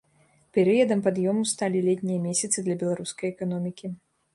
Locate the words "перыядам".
0.57-1.03